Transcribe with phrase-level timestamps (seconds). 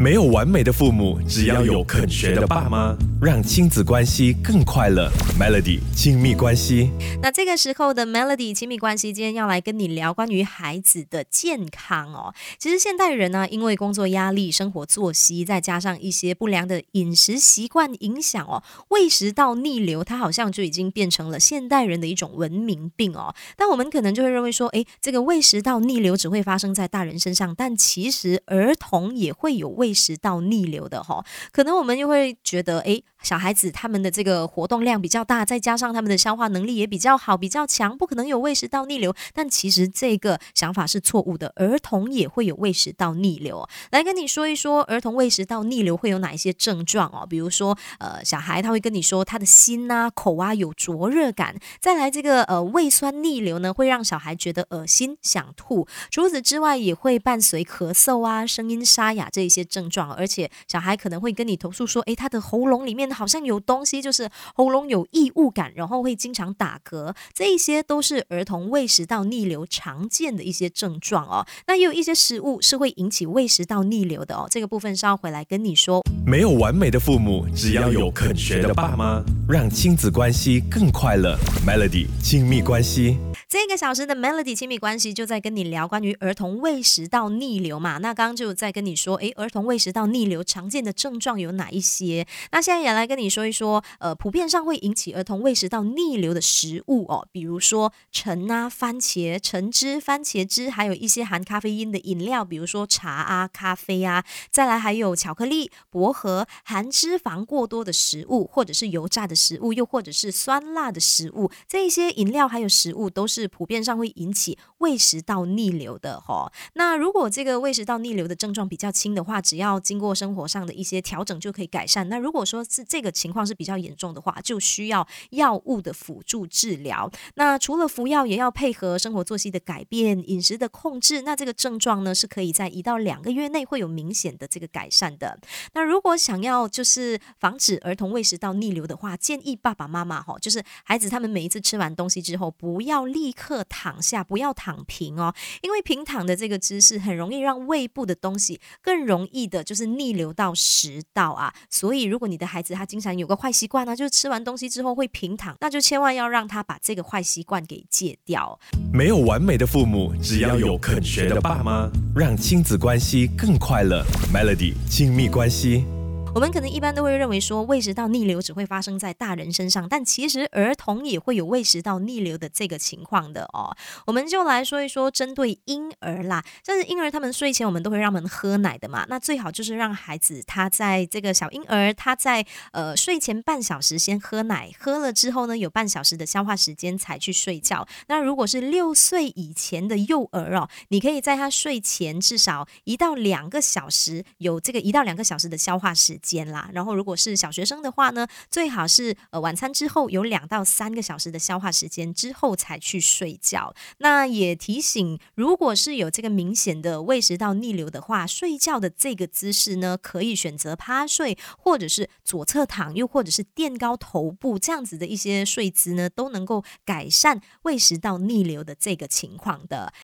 [0.00, 5.12] 没有完美的父母，只要有肯学的爸妈，让亲子关系更快乐。
[5.38, 12.32] Melody 亲密关系，那这个时候的 Melody 亲密关系，今天要来跟你聊关于孩子的健康哦。
[12.58, 23.34] 其实现代人呢，因为工作压力、生活作息，再加上一些不良的饮食习惯影响哦，胃食道逆流，它好像就已经变成了现代人的一种文明病哦。
[23.54, 29.89] 但我们可能就会认为说，诶，这个胃食道逆流只会发生在大人身上，但其实儿童也会有胃。
[29.90, 39.12] 胃食道逆流的哈，可能我们又会觉得，哎，小孩子他们的这个活动量比较大，再加上他们的消化能力也比较好、比较强，不可能有胃食道逆流。
[39.34, 43.68] 但其实这个想法是错误的，儿童也会有胃食道逆流。
[43.90, 47.26] 来跟你说一说，儿童胃食道逆流会有哪一些症状哦？
[47.28, 51.56] 比如说，呃，小孩他会跟你说，他的心啊、口啊有灼热感。
[51.80, 55.88] 再来，这个呃胃酸逆流呢，会让小孩觉得恶心、想吐。
[56.12, 59.79] 除此之外，也会伴随咳嗽啊、声音沙哑这一些症。
[59.80, 71.46] 症状，而且小孩可能会跟你投诉说，诶，他的喉咙里面好像有东西，就是喉咙有异物感，然后会经常打嗝，这一些都是儿童胃食道逆流常见的一些症状哦。
[71.66, 76.02] 那也有一些食物是会引起胃食道逆流的哦，这个部分稍后回来跟你说。
[76.26, 81.38] 没有完美的父母，只要有肯学的爸妈，让亲子关系更快乐。
[81.66, 83.16] Melody 亲密关系。
[83.50, 87.98] 这个小时的 Melody 亲密关系就在跟你聊关于儿童胃食道逆流嘛。
[87.98, 92.24] 那刚刚就在跟你说，诶，儿童胃食道逆流常见的症状有哪一些？
[92.52, 104.24] 那现在也来跟你说一说，呃，普遍上会引起儿童胃食道逆流的食物哦，比如说橙啊、番茄、橙汁、番茄汁，还有一些含咖啡因的饮料，比如说茶啊、咖啡啊。
[104.52, 113.39] 再来还有巧克力、薄荷、含脂肪过多的食物，或者是油炸的食物，又或者是酸辣的食物，这一些饮料还有食物都是。
[113.40, 116.52] 是普遍上会引起胃食道逆流的哈。
[116.74, 122.06] 那如果这个胃食道逆流的症状比较轻的话，只要经过生活上的一些调整就可以改善。
[122.10, 127.10] 那如果说是这个情况是比较严重的话，就需要药物的辅助治疗。
[127.36, 131.22] 那除了服药，也要配合生活作息的改变、饮食的控制。
[131.22, 135.38] 那这个症状呢，是可以在一到两个月内会有明显的这个改善的。
[135.72, 143.20] 那如果想要就是防止儿童胃食道逆流的话，建议爸爸妈妈哈，就是孩子他们每一次吃完东西之后，不要立。
[143.20, 151.52] 立刻躺下，不要躺平哦，因为平躺的这个姿势很容易让胃部的东西更容易的，就是逆流到食道啊。
[151.68, 158.58] 所以，如果你的孩子他经常有个坏习惯呢，就是吃完东西之后会平躺，那就千万要让他把这个坏习惯给戒掉。
[158.92, 164.04] 没有完美的父母，只要有肯学的爸妈，让亲子关系更快乐。
[164.32, 165.84] Melody 亲密关系。
[166.32, 173.76] 我们可能一般都会认为说胃食道逆流只会发生在大人身上，但其实儿童也会有胃食道逆流的这个情况的哦。
[174.06, 187.86] 我们就来说一说针对婴儿啦，像是婴儿他们睡前我们都会让他们喝奶的嘛，那最好就是让孩子他在这个小婴儿他在呃睡前半小时先喝奶，喝了之后呢有半小时的消化时间才去睡觉。
[188.06, 196.19] 那如果是六岁以前的幼儿哦，你可以在他睡前至少一到两个小时有这个一到两个小时的消化时。
[196.20, 203.74] 间啦，然后如果是小学生的话呢，最好是呃晚餐之后有两到三个小时的消化时间之后才去睡觉。
[203.98, 219.92] 那也提醒，如果是有这个明显的胃食道逆流的话，睡觉的这个姿势呢，可以选择趴睡，或者是左侧躺，又或者是垫高头部这样子的一些睡姿呢，都能够改善胃食道逆流的这个情况的。